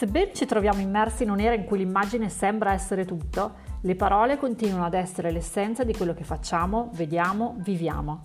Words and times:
Sebbene 0.00 0.32
ci 0.32 0.46
troviamo 0.46 0.80
immersi 0.80 1.24
in 1.24 1.30
un'era 1.30 1.54
in 1.54 1.66
cui 1.66 1.76
l'immagine 1.76 2.30
sembra 2.30 2.72
essere 2.72 3.04
tutto, 3.04 3.56
le 3.82 3.94
parole 3.96 4.38
continuano 4.38 4.86
ad 4.86 4.94
essere 4.94 5.30
l'essenza 5.30 5.84
di 5.84 5.92
quello 5.92 6.14
che 6.14 6.24
facciamo, 6.24 6.88
vediamo, 6.94 7.56
viviamo. 7.58 8.22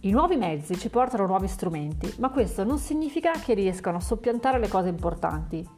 I 0.00 0.10
nuovi 0.10 0.36
mezzi 0.36 0.78
ci 0.78 0.88
portano 0.88 1.26
nuovi 1.26 1.46
strumenti, 1.46 2.14
ma 2.20 2.30
questo 2.30 2.64
non 2.64 2.78
significa 2.78 3.32
che 3.32 3.52
riescano 3.52 3.98
a 3.98 4.00
soppiantare 4.00 4.58
le 4.58 4.68
cose 4.68 4.88
importanti. 4.88 5.68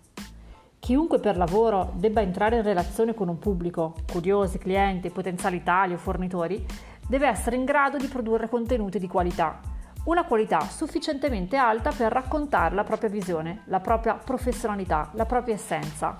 Chiunque 0.79 1.19
per 1.19 1.37
lavoro 1.37 1.91
debba 1.97 2.21
entrare 2.21 2.59
in 2.59 2.63
relazione 2.63 3.13
con 3.13 3.27
un 3.27 3.41
pubblico, 3.41 3.97
curiosi, 4.13 4.59
clienti, 4.59 5.11
potenziali 5.11 5.65
tali 5.65 5.93
o 5.93 5.99
fornitori, 5.99 6.65
deve 7.09 7.27
essere 7.27 7.57
in 7.57 7.65
grado 7.65 7.97
di 7.97 8.07
produrre 8.07 8.49
contenuti 8.49 9.01
di 9.01 9.09
qualità, 9.09 9.59
una 10.05 10.25
qualità 10.25 10.61
sufficientemente 10.61 11.57
alta 11.57 11.93
per 11.93 12.11
raccontare 12.11 12.75
la 12.75 12.85
propria 12.85 13.11
visione, 13.11 13.63
la 13.67 13.81
propria 13.81 14.15
professionalità, 14.15 15.11
la 15.13 15.27
propria 15.27 15.55
essenza. 15.55 16.17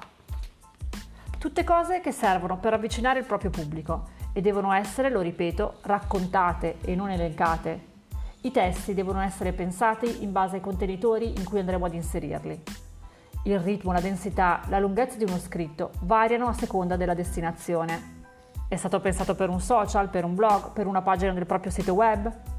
Tutte 1.39 1.65
cose 1.65 2.01
che 2.01 2.13
servono 2.13 2.59
per 2.59 2.75
avvicinare 2.75 3.21
il 3.21 3.25
proprio 3.25 3.49
pubblico 3.49 4.09
e 4.35 4.43
devono 4.43 4.73
essere, 4.73 5.09
lo 5.09 5.23
ripeto, 5.23 5.79
raccontate 5.83 6.77
e 6.83 6.95
non 6.95 7.11
elencate. 7.11 7.89
I 8.43 8.51
testi 8.51 8.93
devono 8.93 9.21
essere 9.21 9.53
pensati 9.53 10.23
in 10.23 10.33
base 10.33 10.57
ai 10.57 10.61
contenitori 10.61 11.39
in 11.39 11.45
cui 11.45 11.61
andremo 11.61 11.87
ad 11.87 11.95
inserirli. 11.95 12.63
Il 13.45 13.59
ritmo, 13.59 13.93
la 13.93 14.01
densità, 14.01 14.61
la 14.69 14.79
lunghezza 14.79 15.17
di 15.17 15.25
uno 15.25 15.39
scritto 15.39 15.93
variano 16.01 16.47
a 16.47 16.53
seconda 16.53 16.97
della 16.97 17.15
destinazione. 17.15 18.19
È 18.69 18.77
stato 18.77 19.01
pensato 19.01 19.35
per 19.35 19.49
un 19.49 19.61
social, 19.61 20.11
per 20.11 20.25
un 20.25 20.35
blog, 20.35 20.73
per 20.73 20.87
una 20.87 21.01
pagina 21.01 21.33
del 21.33 21.47
proprio 21.47 21.73
sito 21.73 21.95
web? 21.95 22.50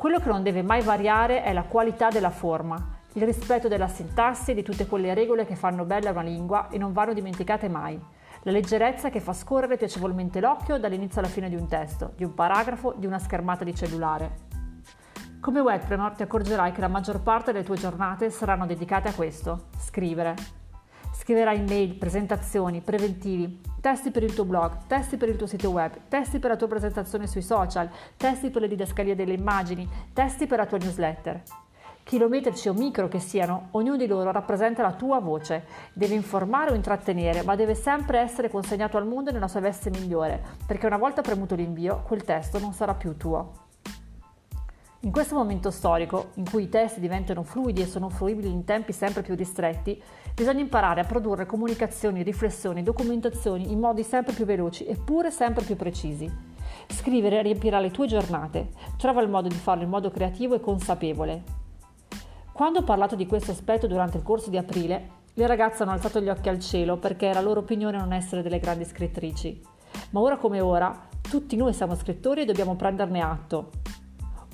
Quello 0.00 0.18
che 0.18 0.30
non 0.30 0.42
deve 0.42 0.62
mai 0.62 0.80
variare 0.80 1.42
è 1.42 1.52
la 1.52 1.64
qualità 1.64 2.08
della 2.08 2.30
forma, 2.30 3.00
il 3.12 3.22
rispetto 3.22 3.68
della 3.68 3.86
sintassi 3.86 4.52
e 4.52 4.54
di 4.54 4.62
tutte 4.62 4.86
quelle 4.86 5.12
regole 5.12 5.44
che 5.44 5.56
fanno 5.56 5.84
bella 5.84 6.08
una 6.08 6.22
lingua 6.22 6.70
e 6.70 6.78
non 6.78 6.94
vanno 6.94 7.12
dimenticate 7.12 7.68
mai. 7.68 8.00
La 8.44 8.50
leggerezza 8.50 9.10
che 9.10 9.20
fa 9.20 9.34
scorrere 9.34 9.76
piacevolmente 9.76 10.40
l'occhio 10.40 10.78
dall'inizio 10.78 11.20
alla 11.20 11.28
fine 11.28 11.50
di 11.50 11.54
un 11.54 11.68
testo, 11.68 12.14
di 12.16 12.24
un 12.24 12.32
paragrafo, 12.32 12.94
di 12.96 13.04
una 13.04 13.18
schermata 13.18 13.62
di 13.62 13.74
cellulare. 13.74 14.36
Come 15.38 15.60
webpreneur 15.60 16.12
ti 16.12 16.22
accorgerai 16.22 16.72
che 16.72 16.80
la 16.80 16.88
maggior 16.88 17.20
parte 17.20 17.52
delle 17.52 17.66
tue 17.66 17.76
giornate 17.76 18.30
saranno 18.30 18.64
dedicate 18.64 19.08
a 19.08 19.12
questo, 19.12 19.66
scrivere. 19.76 20.59
Scriverai 21.20 21.60
mail, 21.60 21.96
presentazioni, 21.96 22.80
preventivi, 22.80 23.60
testi 23.78 24.10
per 24.10 24.22
il 24.22 24.32
tuo 24.32 24.46
blog, 24.46 24.86
testi 24.86 25.18
per 25.18 25.28
il 25.28 25.36
tuo 25.36 25.46
sito 25.46 25.68
web, 25.68 25.92
testi 26.08 26.38
per 26.38 26.48
la 26.48 26.56
tua 26.56 26.66
presentazione 26.66 27.26
sui 27.26 27.42
social, 27.42 27.90
testi 28.16 28.48
per 28.48 28.62
le 28.62 28.68
didascalie 28.68 29.14
delle 29.14 29.34
immagini, 29.34 29.86
testi 30.14 30.46
per 30.46 30.56
la 30.56 30.64
tua 30.64 30.78
newsletter. 30.78 31.42
Chilometrici 32.04 32.70
o 32.70 32.72
micro 32.72 33.08
che 33.08 33.18
siano, 33.18 33.68
ognuno 33.72 33.98
di 33.98 34.06
loro 34.06 34.30
rappresenta 34.30 34.80
la 34.80 34.94
tua 34.94 35.20
voce, 35.20 35.66
deve 35.92 36.14
informare 36.14 36.70
o 36.70 36.74
intrattenere, 36.74 37.42
ma 37.42 37.54
deve 37.54 37.74
sempre 37.74 38.20
essere 38.20 38.48
consegnato 38.48 38.96
al 38.96 39.06
mondo 39.06 39.30
nella 39.30 39.46
sua 39.46 39.60
veste 39.60 39.90
migliore, 39.90 40.42
perché 40.66 40.86
una 40.86 40.96
volta 40.96 41.20
premuto 41.20 41.54
l'invio, 41.54 42.02
quel 42.06 42.24
testo 42.24 42.58
non 42.58 42.72
sarà 42.72 42.94
più 42.94 43.18
tuo. 43.18 43.68
In 45.02 45.12
questo 45.12 45.34
momento 45.34 45.70
storico, 45.70 46.32
in 46.34 46.44
cui 46.44 46.64
i 46.64 46.68
testi 46.68 47.00
diventano 47.00 47.42
fluidi 47.42 47.80
e 47.80 47.86
sono 47.86 48.10
fruibili 48.10 48.50
in 48.50 48.64
tempi 48.64 48.92
sempre 48.92 49.22
più 49.22 49.34
ristretti, 49.34 49.98
bisogna 50.34 50.60
imparare 50.60 51.00
a 51.00 51.06
produrre 51.06 51.46
comunicazioni, 51.46 52.22
riflessioni, 52.22 52.82
documentazioni 52.82 53.72
in 53.72 53.78
modi 53.78 54.02
sempre 54.02 54.34
più 54.34 54.44
veloci 54.44 54.84
eppure 54.86 55.30
sempre 55.30 55.64
più 55.64 55.74
precisi. 55.74 56.30
Scrivere 56.86 57.40
riempirà 57.40 57.80
le 57.80 57.90
tue 57.90 58.08
giornate, 58.08 58.72
trova 58.98 59.22
il 59.22 59.30
modo 59.30 59.48
di 59.48 59.54
farlo 59.54 59.84
in 59.84 59.88
modo 59.88 60.10
creativo 60.10 60.54
e 60.54 60.60
consapevole. 60.60 61.44
Quando 62.52 62.80
ho 62.80 62.84
parlato 62.84 63.16
di 63.16 63.26
questo 63.26 63.52
aspetto 63.52 63.86
durante 63.86 64.18
il 64.18 64.22
corso 64.22 64.50
di 64.50 64.58
aprile, 64.58 65.08
le 65.32 65.46
ragazze 65.46 65.82
hanno 65.82 65.92
alzato 65.92 66.20
gli 66.20 66.28
occhi 66.28 66.50
al 66.50 66.60
cielo 66.60 66.98
perché 66.98 67.24
era 67.24 67.40
loro 67.40 67.60
opinione 67.60 67.96
non 67.96 68.12
essere 68.12 68.42
delle 68.42 68.58
grandi 68.58 68.84
scrittrici. 68.84 69.62
Ma 70.10 70.20
ora 70.20 70.36
come 70.36 70.60
ora, 70.60 71.08
tutti 71.22 71.56
noi 71.56 71.72
siamo 71.72 71.94
scrittori 71.94 72.42
e 72.42 72.44
dobbiamo 72.44 72.76
prenderne 72.76 73.22
atto. 73.22 73.70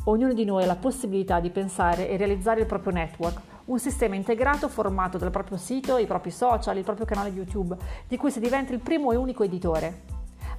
Ognuno 0.09 0.35
di 0.35 0.45
noi 0.45 0.63
ha 0.63 0.67
la 0.67 0.77
possibilità 0.77 1.41
di 1.41 1.51
pensare 1.51 2.09
e 2.09 2.17
realizzare 2.17 2.61
il 2.61 2.67
proprio 2.67 2.93
network, 2.93 3.41
un 3.65 3.81
sistema 3.81 4.15
integrato 4.15 4.69
formato 4.69 5.19
dal 5.19 5.33
proprio 5.33 5.57
sito, 5.57 5.99
i 5.99 6.07
propri 6.07 6.31
social, 6.31 6.77
il 6.77 6.85
proprio 6.85 7.07
canale 7.07 7.31
YouTube, 7.31 7.77
di 8.07 8.17
cui 8.17 8.31
si 8.31 8.39
diventa 8.39 8.73
il 8.73 8.79
primo 8.79 9.11
e 9.11 9.17
unico 9.17 9.43
editore. 9.43 10.03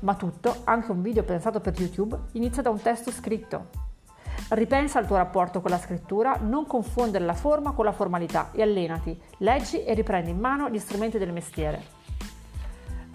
Ma 0.01 0.15
tutto, 0.15 0.53
anche 0.65 0.91
un 0.91 1.01
video 1.01 1.23
pensato 1.23 1.61
per 1.61 1.79
YouTube, 1.79 2.17
inizia 2.33 2.61
da 2.61 2.71
un 2.71 2.81
testo 2.81 3.09
scritto. 3.09 3.67
Ripensa 4.49 4.99
al 4.99 5.07
tuo 5.07 5.15
rapporto 5.15 5.61
con 5.61 5.71
la 5.71 5.79
scrittura, 5.79 6.37
non 6.41 6.67
confondere 6.67 7.23
la 7.23 7.33
forma 7.33 7.71
con 7.71 7.85
la 7.85 7.93
formalità 7.93 8.49
e 8.51 8.61
allenati, 8.61 9.17
leggi 9.37 9.81
e 9.81 9.93
riprendi 9.93 10.29
in 10.29 10.39
mano 10.39 10.69
gli 10.69 10.77
strumenti 10.77 11.17
del 11.17 11.31
mestiere. 11.31 11.96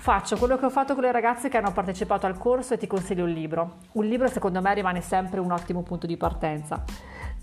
Faccio 0.02 0.36
quello 0.36 0.58
che 0.58 0.64
ho 0.64 0.70
fatto 0.70 0.94
con 0.94 1.04
le 1.04 1.12
ragazze 1.12 1.48
che 1.48 1.58
hanno 1.58 1.70
partecipato 1.70 2.26
al 2.26 2.36
corso 2.36 2.74
e 2.74 2.76
ti 2.76 2.88
consiglio 2.88 3.22
un 3.22 3.30
libro. 3.30 3.76
Un 3.92 4.04
libro 4.04 4.26
secondo 4.26 4.60
me 4.60 4.74
rimane 4.74 5.00
sempre 5.00 5.38
un 5.38 5.52
ottimo 5.52 5.82
punto 5.82 6.08
di 6.08 6.16
partenza. 6.16 6.82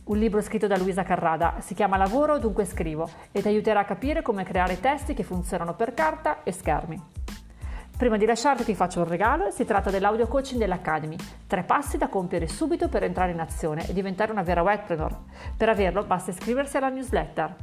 Un 0.04 0.18
libro 0.18 0.42
scritto 0.42 0.68
da 0.68 0.78
Luisa 0.78 1.04
Carrada, 1.04 1.56
si 1.60 1.74
chiama 1.74 1.96
Lavoro 1.96 2.38
dunque 2.38 2.66
scrivo 2.66 3.10
e 3.32 3.42
ti 3.42 3.48
aiuterà 3.48 3.80
a 3.80 3.86
capire 3.86 4.22
come 4.22 4.44
creare 4.44 4.78
testi 4.82 5.14
che 5.14 5.24
funzionano 5.24 5.74
per 5.74 5.94
carta 5.94 6.44
e 6.44 6.52
schermi. 6.52 7.02
Prima 7.98 8.18
di 8.18 8.26
lasciarti 8.26 8.66
ti 8.66 8.76
faccio 8.76 9.00
un 9.00 9.08
regalo 9.08 9.52
si 9.52 9.64
tratta 9.64 9.90
dell'audio 9.90 10.28
coaching 10.28 10.60
dell'Academy. 10.60 11.16
Tre 11.48 11.64
passi 11.64 11.98
da 11.98 12.10
compiere 12.10 12.50
subito 12.50 12.90
per 12.90 13.04
entrare 13.04 13.32
in 13.32 13.40
azione 13.40 13.88
e 13.88 13.94
diventare 13.94 14.34
una 14.34 14.44
vera 14.44 14.64
webpreneur. 14.64 15.16
Per 15.56 15.70
averlo 15.70 16.04
basta 16.04 16.32
iscriversi 16.32 16.76
alla 16.76 16.90
newsletter. 16.90 17.56